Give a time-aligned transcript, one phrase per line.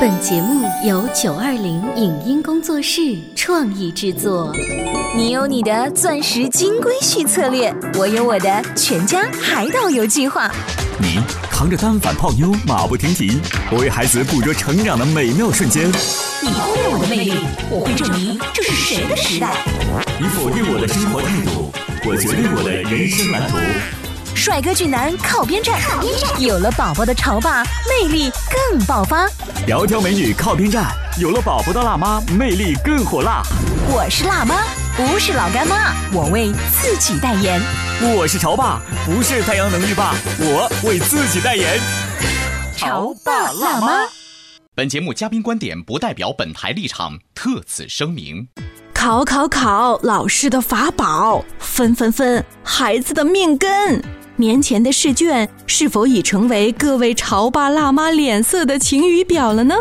[0.00, 3.00] 本节目由九二零影音工作室
[3.34, 4.54] 创意制作。
[5.16, 10.50] 你有你的钻石金龟婿策略，我有我的全家海岛游计划。
[10.98, 11.18] 你
[11.50, 15.88] 扛着单反泡妞马不停蹄，我为孩子捕捉成长的美妙瞬间。
[15.88, 17.32] 你忽略我的魅力，
[17.70, 19.56] 我会证明这是谁的时代。
[20.18, 21.72] 你否定我的生活态度，
[22.08, 23.56] 我决定我的人生蓝图。
[24.42, 25.80] 帅哥俊男靠边站，
[26.40, 29.28] 有了宝宝的潮爸魅力更爆发。
[29.68, 33.40] 窈窕美女靠边站，有了宝宝的辣妈魅力更火辣。
[33.86, 34.64] 我是辣妈，
[34.96, 37.62] 不是老干妈，我为自己代言。
[38.16, 41.78] 我是潮爸，不是太阳能浴霸，我为自己代言。
[42.76, 44.08] 潮爸辣妈。
[44.74, 48.48] 本节目嘉宾观点不代表本台立场，特此声明。
[48.92, 54.02] 考考考，老师的法宝；分分分，孩子的命根。
[54.36, 59.74] 年前的试卷是否已成为各位潮爸辣妈脸色的晴雨表了呢？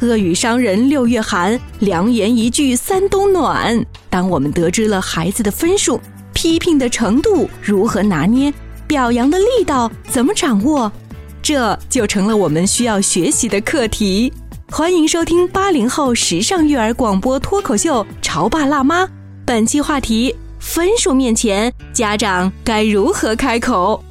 [0.00, 3.84] 恶语伤人六月寒，良言一句三冬暖。
[4.08, 6.00] 当我们得知了孩子的分数，
[6.32, 8.52] 批评的程度如何拿捏，
[8.86, 10.90] 表扬的力道怎么掌握，
[11.42, 14.32] 这就成了我们需要学习的课题。
[14.70, 19.04] 欢迎收听八零后时尚育儿广播脱口秀《潮爸辣妈》，
[19.44, 20.34] 本期话题。
[20.60, 24.04] 分数面前，家长该如何开口？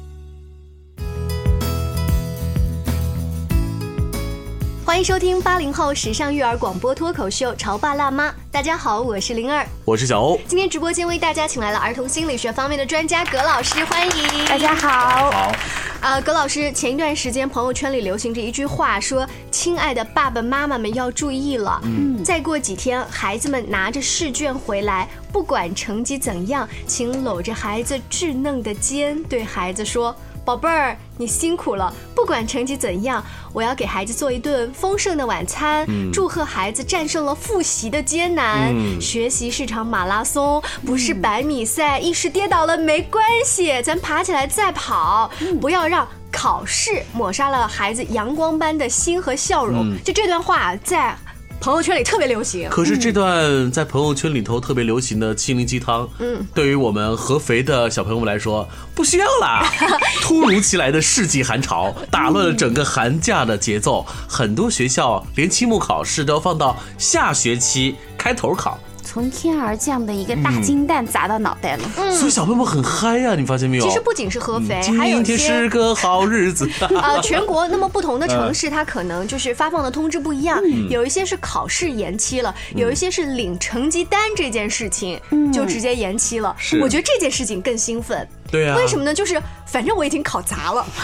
[4.84, 8.28] 欢迎收听八零后时尚育儿广播脱口秀《潮爸辣妈》。
[8.50, 10.38] 大家好，我是灵儿，我是小欧。
[10.48, 15.30] 今天直播间为大家请来了儿童心理学方面的专家葛老师，欢迎大家好。
[15.30, 15.52] 好，
[16.00, 31.92] 啊，葛老师，前一段时间朋友圈里流行着一句话，说：“亲爱的爸爸妈妈们要注意了，嗯，再过几天孩子们拿着试卷回来，不管成绩怎样，请搂着孩子稚嫩的肩，对孩子说。”宝贝儿，你辛苦了。
[32.14, 35.86] 不管成绩怎样，我要给孩子做一顿丰盛的晚餐。
[36.10, 38.74] 祝贺孩子战胜了复习的艰难。
[38.98, 42.00] 学习是场马拉松，不是百米赛。
[42.00, 45.30] 一时跌倒了没关系，咱爬起来再跑。
[45.60, 49.94] 不要让考试抹杀了孩子阳光般的心和笑容。
[50.02, 51.14] 就这段话在。
[51.60, 59.70] 朋友圈里特别流行，可是这段在朋友圈里头特别流行的心灵鸡汤，嗯，对于我们合肥的小朋友们来说，不需要啦。
[60.22, 68.78] 突如其来的世纪寒潮打乱了整个寒假的节奏，很多学校连期末考试都要放到下学期开头考。
[69.10, 73.84] 从天而降的一个大金蛋砸到脑袋了，所以小朋友们很嗨呀，你发现没有？
[73.84, 76.70] 其实不仅是合肥，还有今天是个好日子。
[76.94, 85.20] 呃，全国那么不同的城市，它可能就是发放的通知不一样，有一些是考试延期了，有一些是领成绩单这件事情
[85.52, 86.54] 就直接延期了。
[86.80, 88.24] 我觉得这件事情更兴奋。
[88.48, 89.12] 对啊，为什么呢？
[89.12, 90.86] 就是反正我已经考砸了，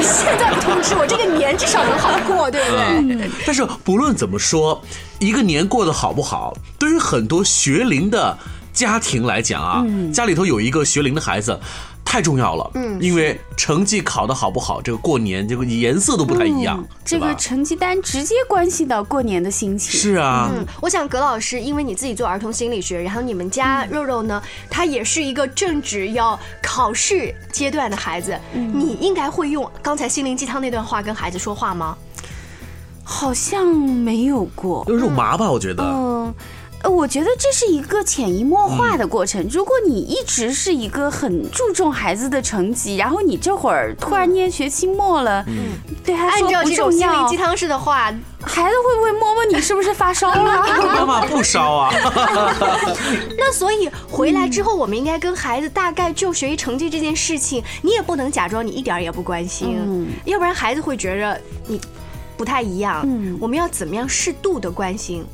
[0.00, 2.70] 现在不通知我这个年至少能好过，对不
[3.18, 3.30] 对？
[3.44, 4.80] 但是不论怎么说，
[5.18, 8.38] 一个年过得好不好，对于很多学龄的
[8.72, 11.58] 家庭来讲啊，家里头有一个学龄的孩子。
[12.10, 20.00] 太重要了，嗯，因为成绩考得好不好，这个过年这个颜色都不太一样，这个成绩单直接关系到过年的心情。
[20.00, 31.94] 是啊，嗯，我想葛老师，因为你自己做儿童心理学，然后你们家肉肉呢，他也是一个正值要考试阶段的孩子，你应该会用刚才心灵鸡汤那段话跟孩子说话吗？
[33.10, 35.82] 好像没有过，肉麻吧，我觉得。
[35.82, 36.34] 嗯。
[36.80, 39.44] 呃，我觉得这是一个潜移默化的过程。
[39.50, 45.72] 如果你一直是一个很注重孩子的成绩，然后你这会儿突然间学期末了，嗯，
[46.04, 50.64] 对他说不重要，心灵鸡汤式的话，孩子会不会摸摸你是不是发烧了？
[50.86, 51.92] 妈妈不烧啊。
[53.36, 61.80] 那所以回来之后，我们应该跟孩子大概就学习成绩这件事情，你也不能假装你一点也不关心，嗯，要不然孩子会觉着你
[62.38, 63.02] 不太一样。
[63.04, 65.24] 嗯，我们要怎么样适度的关心？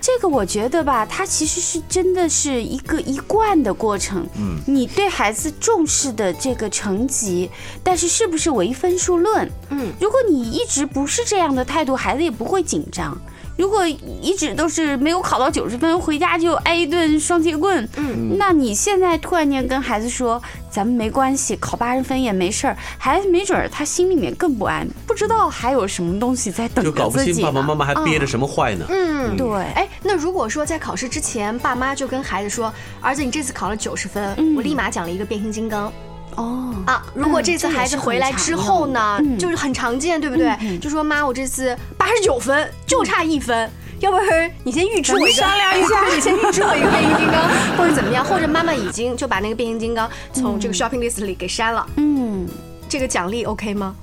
[0.00, 4.26] 这个我觉得吧，它其实是真的是一个一贯的过程。
[4.36, 7.48] 嗯，你对孩子重视的这个成绩，
[7.84, 9.48] 但是是不是唯分数论？
[9.70, 13.16] 嗯，如果你一直不是这样的态度，孩子也不会紧张。
[13.56, 28.86] 如果一直都是没有考到九十分，回家就挨一顿双截棍，嗯，那你现在突然间跟孩子说，咱们没关系，考八十分也没事儿，孩子没准儿他心里面更不安，不知道还有什么东西在等着自己就搞不清爸爸妈妈还憋着什么坏呢？
[28.88, 29.48] 嗯，对。
[29.74, 35.92] 哎，那如果说在考试之前，爸妈就跟孩子说，儿子，你这次考了九十分，我立马奖了一个变形金刚。
[36.36, 37.02] 哦啊！
[37.14, 40.78] 如果这次孩子回来之后呢，就是很常见，对不对？
[40.78, 43.70] 就说妈，我这次八十九分，就差一分，
[44.00, 47.48] 要不然你先预支我一个，商量一下，你 先预支我一个变形金刚，
[47.78, 48.24] 或者怎么样？
[48.24, 51.86] 或者妈妈已经就把那个变形金刚从这个 shopping list 里给删了。
[51.96, 52.46] 嗯，
[52.88, 53.94] 这个奖励 OK 吗？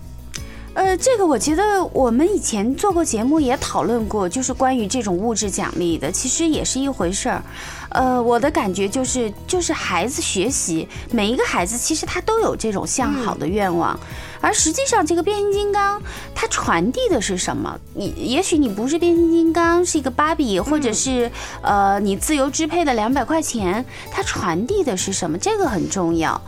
[0.76, 7.44] 呃，这个我觉得我们以前做过节目也讨论过，就是关于这种物质奖励的，其实也是一回事儿。
[7.90, 14.00] 呃，我的感觉就是，就是孩子学习，每一个孩子其实他都有这种向好的愿望，
[14.40, 16.00] 而实际上这个变形金刚
[16.36, 17.78] 它传递的是什么？
[17.96, 21.30] 你也许你不是变形金刚，是一个芭比，或者是
[21.64, 25.38] 呃你自由支配的两百块钱，它传递的是什么？
[25.38, 26.40] 这个很重要。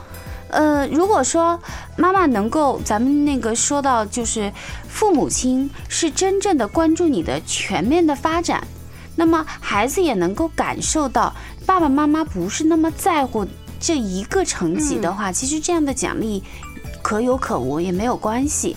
[0.51, 1.57] 呃，如果说
[1.95, 4.51] 妈妈能够，咱们那个说到就是
[4.87, 8.61] 父母亲是真正的关注你的全面的发展，
[9.15, 11.33] 那么孩子也能够感受到
[11.65, 13.47] 爸爸妈妈不是那么在乎
[13.79, 16.43] 这一个成绩的话，其实这样的奖励
[17.01, 18.75] 可有可无也没有关系。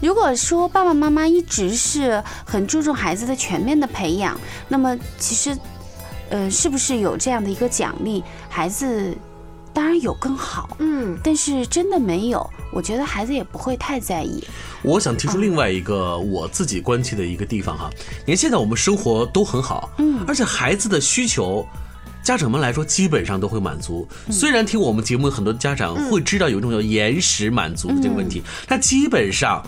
[0.00, 5.58] 如果说爸爸妈妈一直是很注重孩子的全面的培养，那么其实，
[6.28, 9.12] 呃，是不是有这样的一个奖励，孩子？
[9.80, 14.44] 当然有更好，嗯，但是真的没有，我觉得孩子也不会太在意。
[14.82, 17.88] 我想提出另外一个我自己关切的一个地方哈，
[18.26, 21.66] 你看现在我们生活都很好，嗯，而且孩子的需求，
[22.22, 24.06] 家长们来说基本上都会满足。
[24.30, 29.64] 虽然听我们节目很多家长会知道有一种叫延时满足的这个问题，但基本上。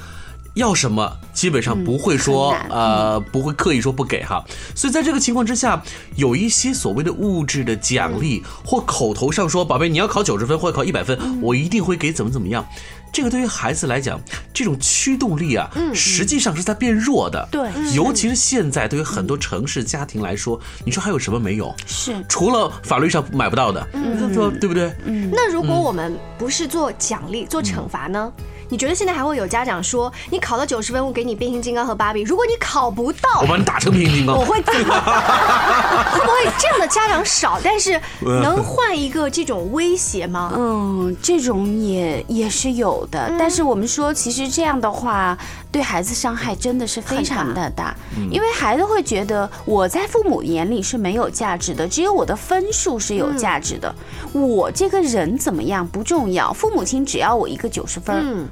[0.55, 4.45] 要什么基本上不会说，呃，不会刻意说不给哈。
[4.75, 5.83] 所以在这个情况之下，
[6.17, 12.65] 有一些所谓的物质的奖励，或口头上说，宝贝你要考九十分或者考一百分，我一定会给怎么怎么样。
[13.13, 14.19] 这个对于孩子来讲，
[14.55, 17.47] 这种驱动力啊，实际上是在变弱的。
[17.51, 21.75] 对，尤其是现在，对于很多城市家庭来说，你说还有什么没有？
[21.87, 23.87] 是除了法律上买不到的，
[24.33, 24.91] 说对不对？
[25.05, 25.31] 嗯。
[25.31, 28.33] 那如果我们不是做奖励，做惩罚呢？
[28.73, 32.23] 你觉得现在还会有家长说，你考了九十分，我给你变形金刚和芭比。
[32.23, 34.35] 如果你考不到，我把你打成变形金刚。
[34.35, 34.95] 我会怎么？
[36.11, 37.61] 会不会这样的家长少？
[37.63, 40.55] 但是能换一个这种威胁吗？
[40.57, 43.31] 嗯，这种也也是有的。
[43.39, 45.37] 但是我们说，其实这样的话，
[45.73, 47.97] 对孩子伤害真的是非常的大，
[48.31, 53.93] 因为孩子会觉得我在父母眼里是没有价值的，只有我的分数是有价值的。
[54.33, 58.15] 我这个人怎么样不重要，父母亲只要我一个九十分。
[58.23, 58.49] 嗯。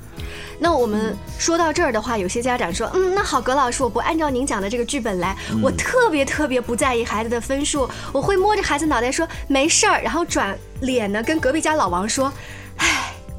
[0.63, 12.31] 那我们说到这儿的话，有些家长说，嗯，那好，葛老师，我不按照您讲的这个剧本来，我特别特别不在意孩子的分数，我会摸着孩子脑袋说没事儿，然后转脸呢跟隔壁家老王说，
[12.70, 12.70] 哎，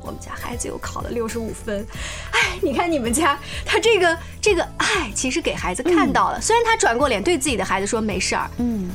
[0.03, 1.85] 我们家孩子又考了六十五分，
[2.31, 8.89] 哎，你看你们家他这个这个，哎，其实给孩子看到了，虽然他转过脸对自己的孩子说没事儿，嗯，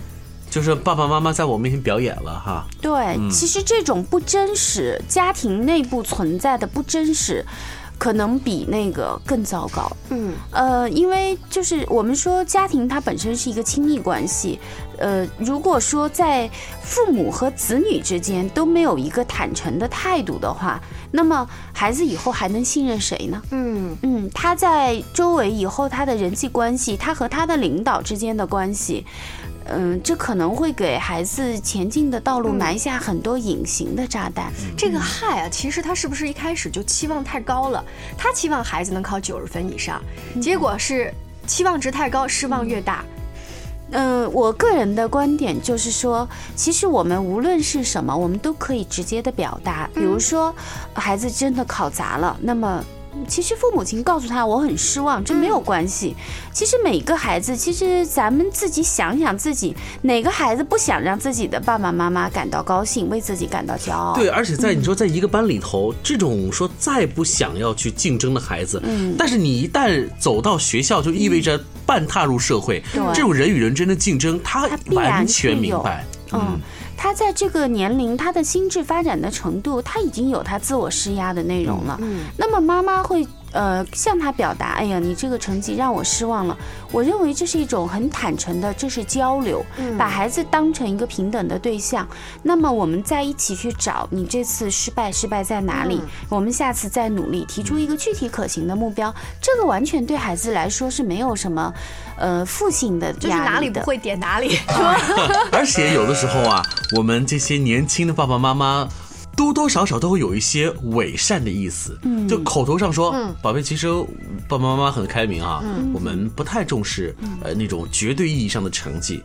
[0.51, 7.45] 就是爸爸妈妈在我面前表演了哈，对，其实这种不真实，家庭内部存在的不真实。
[7.99, 9.91] 可能比那个更糟糕。
[10.11, 14.59] 嗯，呃，因为就是我们说家庭它本身是一个亲密关系，
[14.99, 16.49] 呃，如果说在
[16.83, 23.43] 父母和子女之间都没有一个坦诚的态度的话，那么孩子以后还能信任谁呢？
[23.51, 29.05] 嗯嗯，他在周围以后他的人际关系，他和他的领导之间的关系。
[29.69, 34.53] 嗯，这可能会给孩子前进的道路埋下很多隐形的炸弹。
[34.77, 37.85] 这个害啊，其实他是不是一开始就期望太高了？
[38.17, 40.01] 他期望孩子能考九十分以上，
[40.41, 41.13] 结果是
[41.47, 43.05] 期望值太高，失望越大。
[43.91, 49.89] 嗯，我个人的观点就是说，其实我们无论是什么，我们都可以直接的表达。
[49.95, 50.55] 比如说，
[50.95, 52.85] 孩子真的考砸了，那么。
[53.29, 56.15] 其实父母亲告诉他我很失望，这没有关系。
[56.53, 64.15] 其实每个孩子，其实咱们自己想想自己，哪个孩子不想让自己的爸爸妈妈感到高兴，为自己感到骄傲？
[64.15, 72.83] 对，而且在你说在一个班里头，这种说再不想要去竞争的孩子，嗯，但是你一旦走到学校，就意味着半踏入社会，
[73.15, 76.61] 这种人与人之间的竞争，他完全明白，嗯。
[76.97, 81.99] 他在这个年龄，他的心智发展的程度，他已经有他自我施压的内容了。
[82.01, 83.27] 嗯，那么妈妈会。
[83.57, 86.55] 呃，向他表达，哎呀，你这个成绩让我失望了。
[86.93, 89.65] 我认为这是一种很坦诚的，这是交流，
[89.97, 92.07] 把孩子当成一个平等的对象。
[92.43, 96.03] 那么我们在一起去找你这次失败，失败在哪里？
[96.29, 99.15] 我们下次再努力，提出一个具体可行的目标。
[99.41, 101.73] 这个完全对孩子来说是没有什么，
[102.19, 103.19] 呃，负性的的。
[103.19, 104.59] 就是哪里不会点哪里，
[105.51, 106.63] 而且有的时候啊，
[106.95, 108.87] 我们这些年轻的爸爸妈妈。
[109.37, 113.87] 多多少少都会有一些伪善的意思，嗯，就口头上说，宝贝，其实
[114.49, 115.63] 爸爸妈妈很开明啊，
[115.93, 119.23] 我们不太重视呃那种绝对意义上的成绩，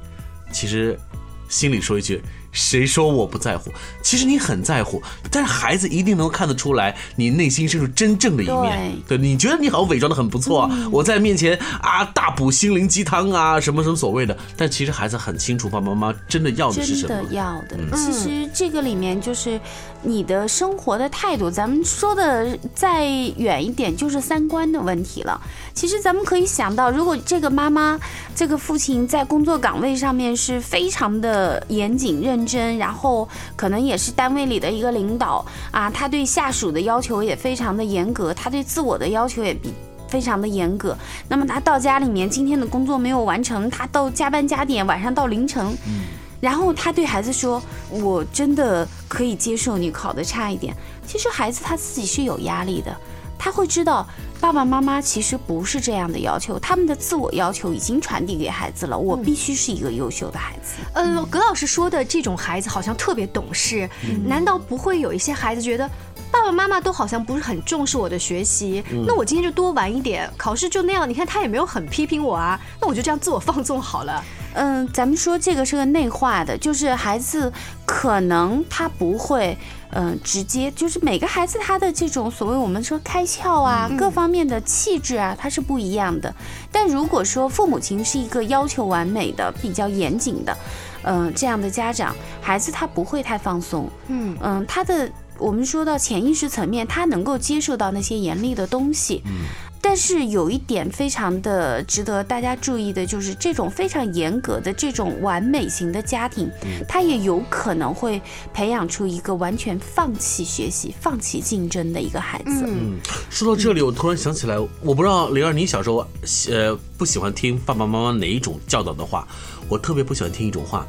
[0.52, 1.00] 其实
[1.48, 2.22] 心里说一句，
[2.52, 3.72] 谁说我不在乎？
[4.02, 8.94] 其实你很在乎，但是孩子一定能够看得出来你内心深处真正的一面。
[9.08, 17.08] 对，你觉得你好像伪装的很不错，我在面前啊大补心灵鸡汤啊什么什么所谓的，但其实孩子很清楚爸爸妈妈真的要的是什么。
[17.08, 19.60] 真的要的，其实这个里面就是
[20.02, 21.50] 你的生活的态度。
[21.50, 25.40] 咱们说的再远一点，就是三观的问题了。
[25.74, 28.00] 其实咱们可以想到，如果这个妈妈、
[28.36, 39.74] 这个父亲在工作岗位上面是非常的严谨认真，然后可能也是单位里的一个领导啊，他对下属的要求也非常的严格，他对自我的要求也比
[40.08, 40.98] 非常的严格。
[41.28, 46.02] 那么他到家里面，今天的工作没有完成，他到加班加点，晚上到凌晨，嗯
[46.42, 52.96] 然后他对孩子说：“我真的可以接受你考的差一点。”其实孩子他自己是有压力的，
[53.38, 54.08] 他会知道。
[54.42, 58.98] 爸爸妈妈其实不是这样的要求，他们的自我要求已经传递给孩子了。
[58.98, 60.82] 我必须是一个优秀的孩子。
[60.94, 63.88] 呃，葛老师说的这种孩子好像特别懂事，
[64.26, 65.88] 难道不会有一些孩子觉得
[66.32, 68.84] 爸爸妈妈都好像不是很重视我的学习？
[69.06, 71.08] 那我今天就多玩一点，考试就那样。
[71.08, 74.24] 你看他也没有很批评我啊，那我就这样自我放纵好了。
[74.54, 77.54] 嗯，咱们说这个是个内化的，就是孩子
[77.86, 79.56] 可能他不会。
[79.94, 86.34] 嗯，直接就是每个孩子他的这种所谓我们说开窍啊，各方面的气质啊，他是不一样的。
[86.72, 90.58] 但如果说父母亲是一个要求完美的、比较严谨的，
[91.04, 93.90] 嗯，这样的家长，孩子他不会太放松。
[94.08, 99.22] 嗯嗯，他的我们说到潜意识层面，他能够接受到那些严厉的东西。
[99.26, 99.46] 嗯。
[99.82, 106.50] 但是有一点非常的值得大家注意的，就是这种非常严格的这种完美型的家庭，
[106.88, 108.22] 他也有可能会
[108.54, 112.64] 培养出一个完全放弃学习、放弃竞争的一个孩子。
[112.68, 116.08] 嗯，说到这里，我突然想起来，我不知道灵儿，你小时候
[116.50, 119.28] 呃不喜欢听爸爸妈妈哪一种教导的话？
[119.68, 120.86] 我特别不喜欢听一种话，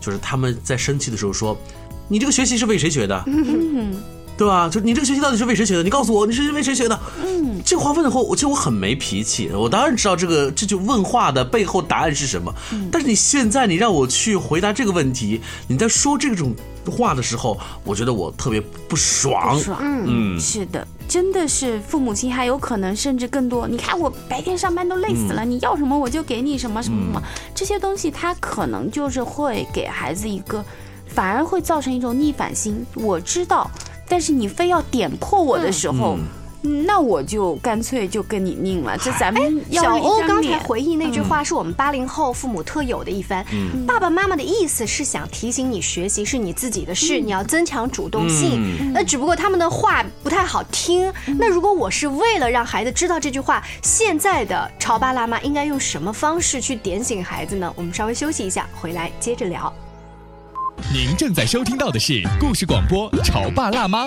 [0.00, 1.56] 就是他们在生气的时候说
[2.06, 3.24] ：“你这个学习是为谁学的？”
[4.36, 4.68] 对吧？
[4.68, 5.82] 就你这个学习到底是为谁学的？
[5.82, 7.00] 你告诉我，你是为谁学的？
[7.46, 9.48] 嗯，这话问的话，我其实我很没脾气。
[9.52, 12.52] 我当然知道这个，这句问话的背后答案是什么。
[12.90, 16.52] 但是你现在你让我去回答这个问题，你在说这种
[16.90, 19.56] 话的时候，我觉得我特别不爽。
[19.60, 23.68] 爽，嗯，是的，真的是父母亲还有可能甚至更多。
[23.68, 27.22] 你看我白天上班都累死了，你要什么我就给你什么什么什么，
[27.54, 30.64] 这些东西他可能就是会给孩子一个，
[31.06, 32.84] 反而会造成一种逆反心。
[32.94, 33.70] 我知道。
[34.08, 36.16] 但是你非要点破我的时候，
[36.62, 38.96] 那我就干脆就跟你拧了。
[38.98, 43.44] 这咱们小欧刚才回忆那句话，是我们八零后父母特有的一番。
[43.86, 48.92] 爸爸妈妈的意思是想提醒你，学习是你自己的事，你要增强主动性。
[48.92, 51.12] 那只不过他们的话不太好听。
[51.38, 57.72] 那如果我是为了让孩子知道这句话，现在的潮爸辣妈应该用什么方式去点醒孩子呢？
[57.76, 59.72] 我们稍微休息一下，回来接着聊。
[60.92, 64.06] 您正在收听到的是故事广播《潮爸辣妈》。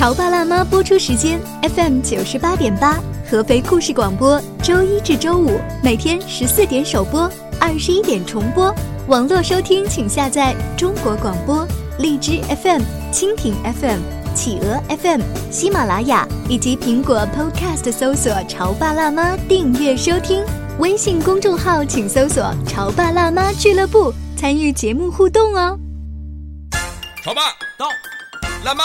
[0.00, 2.98] 潮爸辣妈播出时间：FM 九十八点八，
[3.30, 7.30] 合肥故事广播，周一至周五每天十四点首播，
[7.60, 8.74] 二十一点重播。
[9.08, 12.80] 网络收听请下载中国广播、荔枝 FM、
[13.12, 13.98] 蜻蜓 FM、
[14.34, 20.42] 企鹅 FM、喜马拉雅以及苹果 Podcast，搜索“潮爸辣妈”，订阅收听。
[20.78, 25.78] 微信公众号请搜索“潮爸辣妈俱乐部”，参与节目互动哦。
[27.22, 27.42] 潮爸
[27.78, 27.84] 到，
[28.64, 28.84] 辣妈，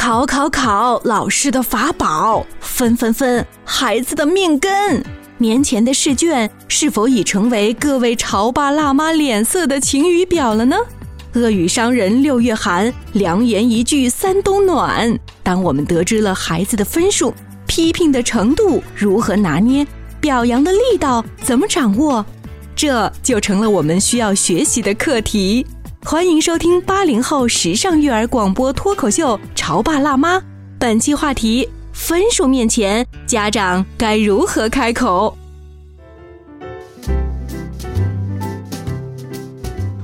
[0.00, 5.04] 考考考，老师的法宝；分分分，孩子的命根。
[5.36, 10.74] 年前的试卷是否已成为各位潮爸辣妈脸色的晴雨表了呢？
[11.34, 15.18] 恶语伤人六月寒，良言一句三冬暖。
[15.42, 17.34] 当我们得知了孩子的分数，
[17.66, 19.86] 批评的程度如何拿捏，
[20.18, 22.24] 表扬的力道怎么掌握？
[22.74, 25.66] 这就成了我们需要学习的课题。
[26.02, 30.38] 欢迎收听八零后时尚育儿广播脱口秀《潮爸辣妈》。
[30.78, 35.36] 本期话题：分数面前，家长该如何开口？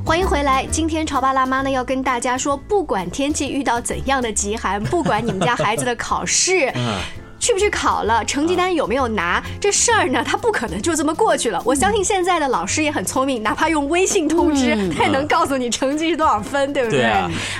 [0.04, 0.66] 欢迎回来。
[0.70, 6.70] 今天潮爸辣妈呢要跟大家说，不管天气遇到怎样的极寒，不管你们家孩子的考试。
[7.46, 11.62] 去不去考了，成绩单有没有拿，这事儿呢，他不可能就这么过去了。
[11.64, 17.04] 我相信现在的老师也很聪明，哪怕用微信通知，他也能告诉你成绩是多少分，对不对？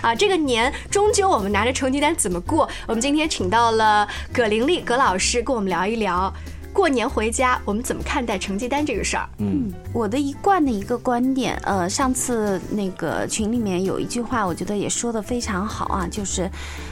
[0.02, 2.68] 啊，这个年终究我们拿着成绩单怎么过？
[2.88, 6.34] 我们今天请到了葛玲丽葛老师跟我们聊一聊。
[6.76, 9.26] 过年回家，我们怎么看待成绩单这个事儿？
[9.38, 16.50] 嗯，我的一贯的一个观点，呃，上次那个群里面有一句话，我觉得也说的非常好啊，就是，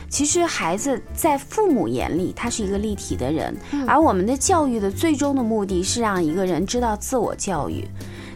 [0.08, 3.54] 其实孩子在父母眼里，他是一个立体的人，
[3.86, 7.86] 而我们的教育的最终的目的是让一个人知道自我教育。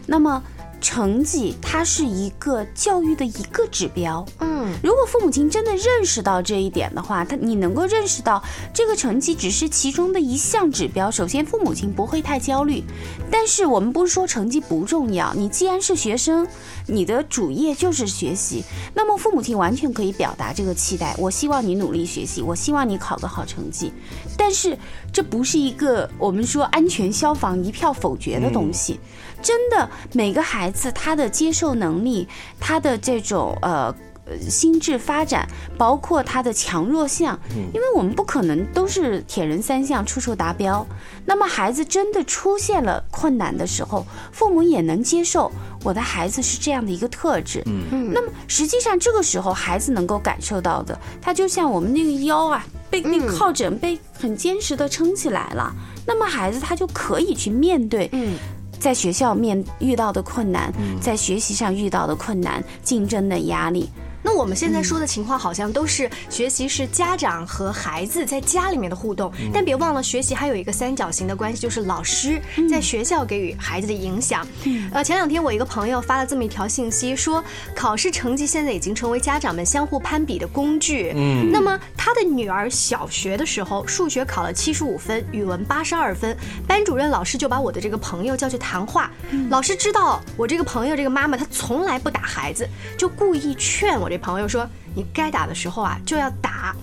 [0.05, 0.41] 那么，
[0.81, 4.25] 成绩它是一个教育的一个指标。
[4.39, 8.43] 嗯，如果父母亲真的认识到这一点的话，他你能够认识到
[8.73, 11.11] 这个成绩只是其中的一项指标。
[11.11, 12.83] 首先，父母亲不会太焦虑，
[13.31, 15.33] 但是我们不是说成绩不重要。
[15.33, 16.47] 你既然是学生，
[16.87, 21.15] 你的主业就是学习，那么父母亲完全可以表达这个期待。
[21.17, 23.91] 我希望你努力学习，我希望你考个好成绩。
[24.37, 24.77] 但是
[25.11, 28.99] 这不是一个我们说安全消防一票否决的东西。
[29.41, 32.27] 真的，每个孩子他的接受能力，
[32.59, 33.93] 他的这种呃。
[34.29, 37.35] 呃心智发展，包括他的强弱项，
[37.73, 40.85] 因为我们不可能都是铁人三项处处达标。
[41.25, 45.51] 那么孩子真的出现了困难的时候，父母也能接受
[45.83, 47.63] 我的孩子是这样的一个特质。
[47.65, 55.73] 嗯，那么实际上这个时候孩子能够感受到的，他就像我们那个腰啊，被那个靠枕被很坚实的撑起来了，
[56.05, 58.07] 那么孩子他就可以去面对。
[58.11, 58.37] 嗯。
[58.79, 63.89] 在学校面遇到的困难，在学习上遇到的困难，竞争的压力，
[64.21, 74.45] 那我们现在说的情况好像都是学习是家长和孩子在家里面的互动，但别忘了学习还有一个三角形的关系，就是老师在学校给予孩子的影响。
[74.91, 77.43] 呃，前两天我一个朋友发了这么一条信息，说
[77.75, 81.13] 考试成绩现在已经成为家长们相互攀比的工具。
[81.15, 86.35] 嗯，那么他的女儿小学的时候数学考了七十五分，语文八十二分，
[86.67, 89.11] 班主任老师就把我的这个朋友叫去谈话。
[89.49, 96.75] 老师知道我这个朋友这个妈妈她从来不打孩子，就故意劝我这朋友说：“你该打的时候啊就要打。”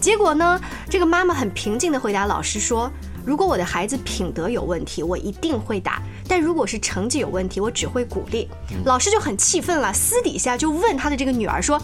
[0.00, 2.90] 结果呢，这个妈妈很平静的回答老师说
[3.24, 5.94] ：“如果我的孩子品德有问题，我一定会打；
[6.28, 8.48] 但如果是成绩有问题，我只会鼓励。”
[8.84, 11.80] 老师就很气愤了，私底下就问他的这个女儿说。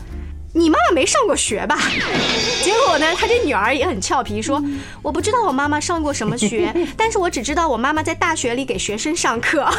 [0.53, 1.79] 你妈妈没上过学吧？
[2.63, 4.63] 结果呢，他这女儿也很俏皮，说
[5.01, 9.65] ：“我不知道我妈妈上过什么学， 但是我只知道我妈妈在大学里给学生上课。”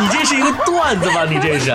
[0.00, 1.24] 你这是一个段子吧？
[1.24, 1.72] 你这是？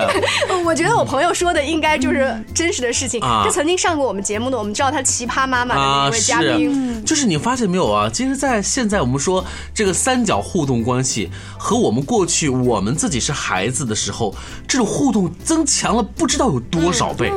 [0.64, 3.20] 我觉得我朋友说的应该就是真实的事情。
[3.22, 6.94] 啊这曾经上过我们节目的，我们知道他奇葩妈妈的那位嘉宾。
[6.96, 8.10] 是，就是你发现没有啊？
[8.12, 14.34] 其实，在现在我们说这个三角互动关系和我们过去我们自己是孩子的时候，
[14.68, 17.32] 这种互动增强了不知道有多少倍。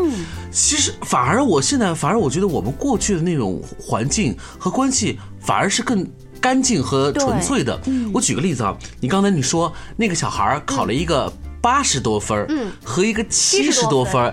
[0.52, 6.08] 其实反而我现在反而我觉得我们过去的那种环境和关系反而是更。
[6.40, 7.82] 干净和纯粹的。
[8.14, 12.48] 我举个例子啊，你刚才你说那个小孩考了一个八十多分儿，
[12.84, 14.32] 和一个七十多分儿，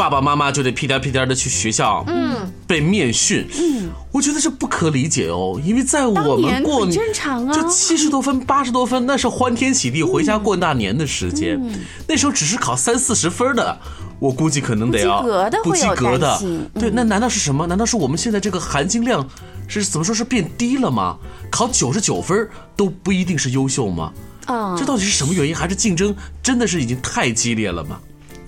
[0.00, 13.78] 爸爸妈妈就得屁颠屁颠的去学校，嗯，被面训，嗯，我觉得这不可理解哦，因为在我们过年正常啊这七十多分、八十多分，那是欢天喜地回家过大年的时间，嗯那时候只是考三四十分的。
[14.18, 16.40] 我估计可能得要不及格的不会有及格的，
[16.78, 17.66] 对，那难道是什么？
[17.66, 19.28] 难道是我们现在这个含金量
[19.68, 21.18] 是怎么说是变低了吗？
[21.50, 24.10] 考九十九分都不一定是优秀吗？
[24.46, 25.54] 啊这到底是什么原因？
[25.54, 28.00] 还是竞争真的是已经太激烈了吗？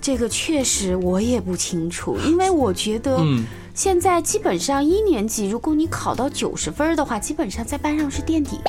[0.03, 8.59] 这个确实我也不清楚，因为我觉得嗯现在基本上一年级，如果你考到九十分的话，基本上在班上是垫底。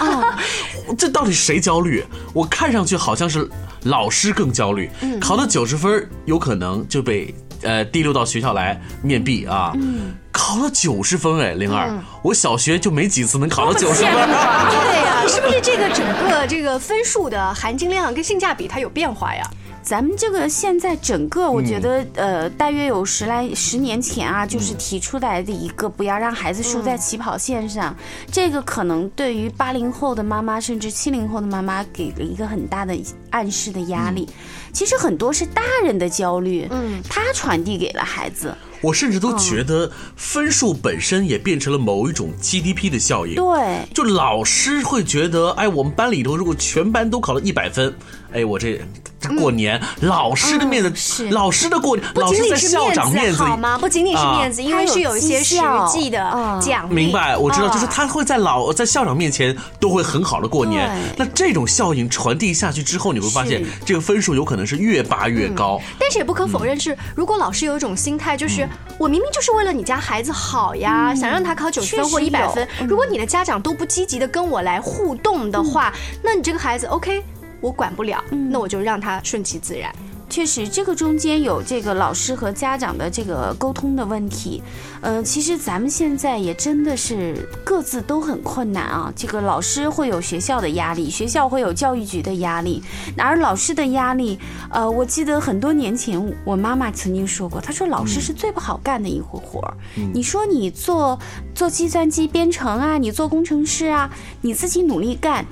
[0.00, 0.38] 啊
[0.96, 2.02] 这到底谁焦虑？
[2.32, 3.46] 我看上去好像是
[3.84, 9.72] 老师更焦虑，嗯考到九十分有可能就被呃提溜到学校来面壁啊。
[9.74, 11.92] 嗯考了九十分哎，灵儿，
[12.22, 14.10] 我小学就没几次能考到九十分。
[14.10, 19.46] 对呀、是不是这个整个这个分数的含金量跟性价比它有变化呀？
[19.82, 27.94] 咱们这个现在整个，我觉得、呃，大约有十来十年前啊，就是提出来的一个不要让孩子输在起跑线上，
[28.30, 32.96] 这个可能对于八零后的妈妈甚至七零后的妈妈给了一个很大的
[33.30, 34.28] 暗示的压力。
[34.72, 43.34] 其实很多是大人的焦虑，嗯，他传递给了孩子，我甚至都觉得分数本身也变成了某一种 GDP 的效应。
[43.34, 47.94] 对，就老师会觉得，哎，我们班里头如果全班都考了一百分，
[48.34, 48.80] 哎，我这
[49.20, 53.78] 这过年，老师的面子，是老师的过年，不仅老师在仅是面校长面子好吗？
[53.78, 56.18] 不仅仅是啊面子，因为是有一些实际的
[56.60, 56.94] 奖励。
[56.94, 60.90] 明白，我知道，啊就是他会在老在校长面前都会很好的过年。
[61.16, 65.80] 那这种效应传递下去之后，你会发现这个分数有可能是越拔越高。
[65.98, 68.68] 但是也不可否认是，如果老师有一种心态，就是
[68.98, 72.66] 我明明就是为了你家孩子好呀，想让他考九十分或一百分。
[72.88, 75.92] 如果你的家长都不积极的跟我来互动的话，
[76.22, 77.22] 那你这个孩子 OK，
[77.62, 79.90] 我管不了，那我就让他顺其自然。
[80.28, 84.62] 确实，这个中间有这个老师和家长的这个沟通的问题。
[85.02, 89.12] 呃，其实咱们现在也真的是各自都很困难啊。
[89.14, 92.82] 这个老师会有学校的压力，学校会有教育局的压力，
[93.18, 94.38] 而老师的压力，
[94.70, 99.74] 呃，我记得很多年前我妈妈曾经说过，她说老师是最不好干的一活活儿。
[100.14, 101.18] 你说你做
[101.54, 105.44] 做计算机编程啊，你做工程师啊，你自己努力干。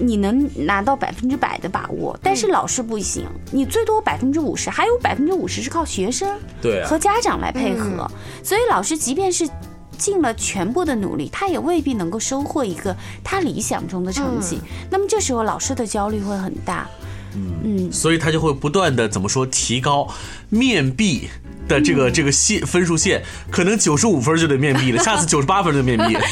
[0.00, 6.88] 你能拿到百分之百的把握，但是老师不行，你最多百分之五十，还有百分之五十是靠学生对啊。
[6.88, 8.10] 和家长来配合，
[8.42, 9.48] 所以老师即便是
[9.96, 14.60] 尽了全部的努力，他也未必能够收获一个他理想中的成绩。
[14.90, 16.88] 那么这时候老师的焦虑会很大。
[17.34, 20.08] 嗯，所以他就会不断的怎么说提高
[20.48, 21.28] 面壁
[21.68, 26.22] 的这个这个线分数线，可能九十五分就得面壁了， 下次九十八分就面壁了。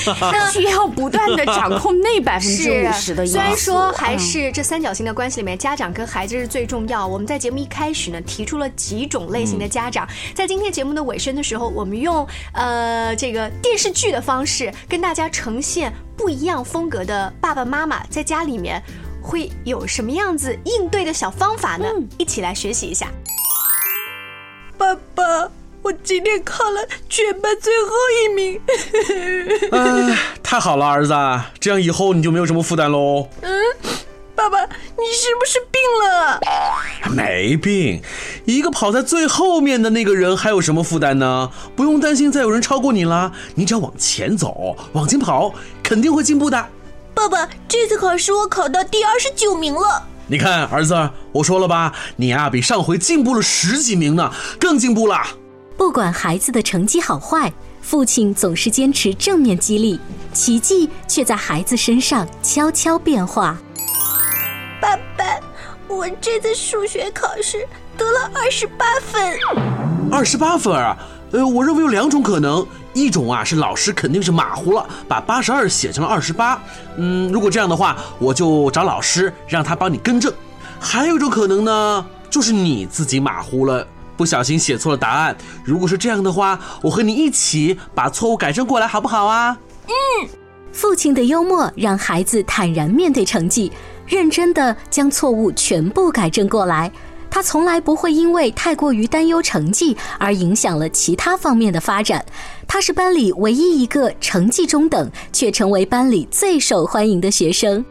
[0.51, 3.37] 需要不断的掌控那百分之五十的 因素。
[3.37, 7.07] 虽然说还嗯是这三角形的关系里面，家长跟孩子是最重要。
[7.07, 10.09] 我们在节目一开始呢，提出了几种类型的家长。
[10.35, 18.83] 在今天节目的尾声的时候，我们用呃这个电视剧的方式，跟大家呈现不一样风格的爸爸妈妈在家里面
[19.27, 21.85] 会有什么样子应对的小方法呢？
[22.17, 23.09] 一起来学习一下。
[24.79, 25.51] 爸爸，
[25.83, 27.91] 我今天考了全班最后
[28.25, 28.61] 一名。
[29.73, 31.13] 哎，太好了，儿子，
[31.59, 33.29] 这样以后你就没有什么负担喽。
[33.43, 33.53] 嗯
[34.37, 34.69] 爸爸，你
[35.13, 36.41] 是不是病了？
[37.11, 38.01] 没病，
[38.45, 41.51] 一个跑在最后面的那个人还有什么负担呢？
[41.75, 46.65] 不用担心再有人超过你啦，你只要往前走，往前跑，肯定会进步的。
[47.17, 50.07] 爸爸，这次考试我考到第二十九名了。
[50.27, 55.23] 你看，儿子，我说了吧，你啊比上回进步了十几名呢，更进步了。
[55.79, 57.51] 不管孩子的成绩好坏，
[57.81, 59.99] 父亲总是坚持正面激励，
[60.35, 63.57] 奇迹却在孩子身上悄悄变化。
[64.79, 65.25] 爸爸，
[65.89, 69.39] 我这次数学考试得了二十八分。
[70.13, 70.95] 二十八分啊！
[71.37, 76.59] 呃，我认为有两种可能，一种啊是老师肯定是马虎了，把八十二写成了二十八。
[76.97, 80.33] 嗯，如果这样的话，我就找老师让他帮你更正。
[80.81, 85.37] 还有一种可能呢，就是你自己马虎了，不小心写错了答案。
[85.63, 89.59] 如果是这样的话，我和你一起把错误改正过来，好不好啊？
[89.89, 90.29] 嗯
[90.73, 93.71] 父亲的幽默让孩子坦然面对成绩，
[94.07, 96.91] 认真的将错误全部改正过来。
[97.37, 102.25] 他从来不会因为太过于担忧成绩而影响了其他方面的发展。
[102.67, 107.85] 他是班里唯一一个成绩中等却成为班里最受欢迎的学生。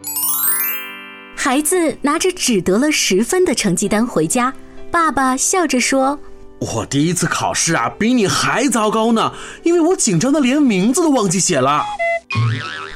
[1.36, 4.52] 孩子拿着只得了十分的成绩单回家，
[4.90, 6.18] 爸爸笑着说。
[6.58, 9.32] 我第一次考试啊，比你还糟糕呢，
[9.62, 11.84] 因为我紧张的连名字都忘记写了。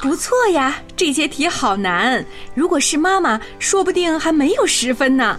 [0.02, 2.26] 不错呀，这些题好难。
[2.56, 5.38] 如果是妈妈，说不定还没有十分呢。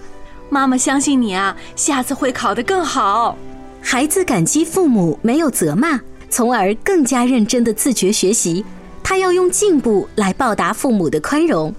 [0.54, 3.38] 妈妈相信你啊，下次会考得更好。
[3.82, 8.66] 孩子感激父母没有责骂，从而更加认真的自觉学习。
[9.02, 11.74] 他要用进步来报答父母的宽容。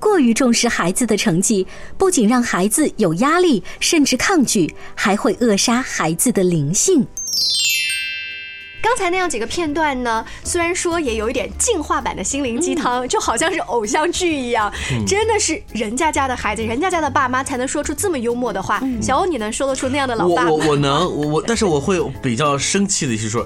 [0.00, 1.66] 过于重视孩子的成绩，
[1.98, 7.06] 不仅让孩子有压力，甚至抗拒，还会扼杀孩子的灵性。
[8.86, 14.72] 刚才那样几个片段呢，虽然说也有一点进化版的心灵鸡汤，就好像是偶像剧一样，
[15.04, 18.80] 真的是人家家的孩子，人家家的爸妈才能说出这么幽默的话。
[19.02, 20.50] 小欧，你能说得出那样的老我爸吗？
[20.52, 23.44] 我我能我我， 但是我会比较生气的一些说，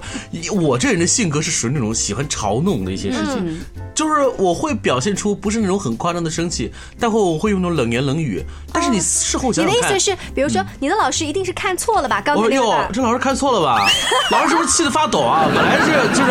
[0.61, 3.61] 我这人的性格是属于那种喜欢嘲弄的一些事情，
[3.95, 8.45] 就是我会表现出不是那种很夸张的生气，但会我会用那种冷言冷语。
[8.73, 12.21] 但是你事后你想想你，的意思是，比如说你的老师一定是看错了吧？
[12.21, 13.91] 刚才那个答，这老师看错了吧？
[14.31, 15.49] 老师是不是气得发抖啊？
[15.55, 16.31] 本来是就是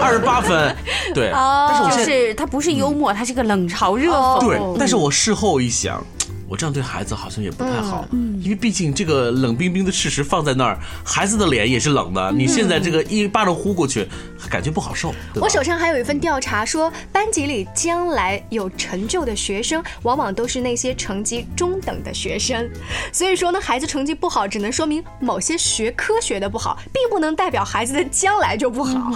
[0.00, 0.74] 二十八分，
[1.14, 4.40] 对，但是我就现在是他不是幽默，他是个冷嘲热讽。
[4.40, 6.02] 对，但是我事后一想。
[6.48, 8.06] 我这样对孩子好像也不太好，
[8.42, 12.32] 因为毕竟这个冷冰冰的事实放在那儿，孩子的脸也是冷的。
[12.32, 14.06] 你现在这个一巴掌呼过去，
[14.50, 15.14] 感觉不好受。
[15.36, 22.68] 我手上还有一份调查说，班级里将来有成就的学生，往往都是那些成绩中等的学生。
[23.10, 29.14] 所以说呢，孩子成绩不好，只能说明某些学科学的不好，并不能代表孩子的将来就不好。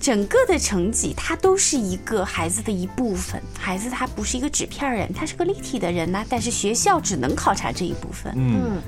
[0.00, 3.42] 整个的成绩，它都是一个孩子的一部分。
[3.58, 6.24] 孩子他不是一个纸片人，他是个立体的人呐。
[6.28, 8.32] 但是学校只能考察这一部分。
[8.36, 8.80] 嗯，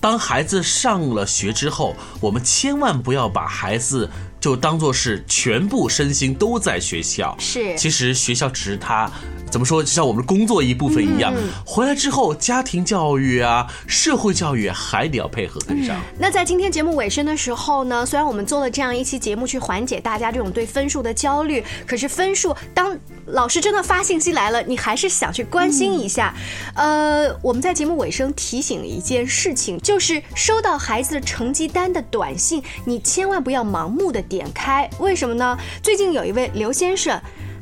[0.00, 7.34] 当孩子上了学之后，我们千万不要把孩子就当做是全部身心都在学校。
[7.38, 9.10] 是，其实学校只是他。
[9.50, 9.82] 怎么说？
[9.82, 11.32] 就像我们工作一部分一样，
[11.64, 16.00] 回来之后，家庭教育啊、社会教育还得要配合跟上。
[16.18, 26.34] 那在今天节目尾声的时候呢，虽然我们做了这样一期节目去缓解大家这种对分数的焦虑，可是分数当老师真的发信息来了，你还是想去关心一下。
[26.74, 34.88] 呃，我们在节目尾声提醒一件事情，就是收到孩子的成绩单的短信，你千万不要盲目的点开。
[34.98, 35.56] 为什么呢？
[35.82, 37.20] 最近有一位刘先生。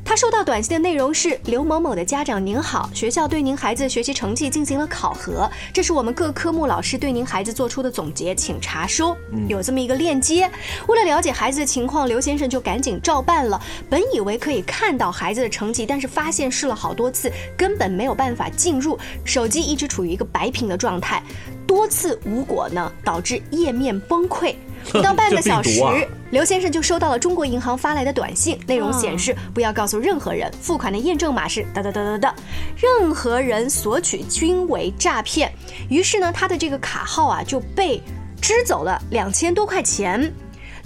[0.08, 9.16] 他收到短信的内容是：刘某某的家长您好，学校对您孩子学习成绩进行了考核，这是我们各科目老师对您孩子做出的总结，请查收。
[9.48, 10.48] 有这么一个链接。
[10.86, 13.60] 为了了解孩子的情况，刘先生就赶紧照办了。
[13.90, 21.20] 本以为可以看到孩子的成绩，但是发现试了好多次，根本没有办法进入，手机一直处于一个白屏的状态，
[21.66, 24.54] 多次无果呢，导致页面崩溃。
[24.92, 25.80] 不到半个小 时，
[26.30, 32.34] 刘先生就收到了中国银行发来的短信，内容显示不要告诉任何人，付款的验证码是哒哒哒哒哒，
[32.76, 35.52] 任何人索取均为诈骗。
[35.88, 38.02] 于是呢，他的这个卡号啊就被
[38.40, 40.32] 支走了两千多块钱。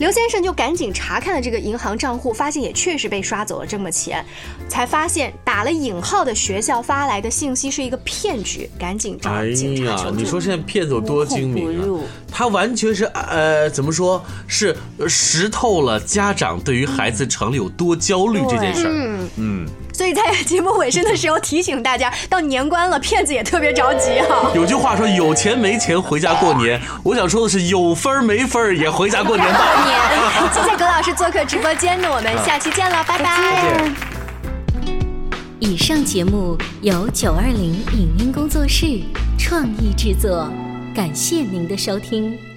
[0.01, 4.25] 刘先生就赶紧查看了这个银行账户，发现也确实被刷走了这么钱，
[4.67, 10.17] 才发现打了引号的学校发来的信息是一个骗局，赶紧找警察求助。
[10.17, 12.01] 你说现在骗子有多精明啊？
[12.33, 14.75] 他完全是呃，怎么说是
[15.07, 18.91] 识透了家长对于孩子成绩有多焦虑这件事儿。
[18.95, 19.69] 嗯嗯。
[20.01, 24.51] 所以在节目尾声的时候提醒大家，到年关了，骗子也特别着急哈。
[24.55, 26.81] 有句话说，有钱没钱回家过年。
[27.05, 29.61] 我想说的是，有分没分也回家过年吧。
[29.61, 33.93] 过年，谢谢葛老师做客直播间，那我们下期见了，拜拜。
[35.59, 38.87] 以上节目由九二零影音工作室
[39.39, 40.49] 创意制作，
[40.95, 42.50] 感谢您的收听。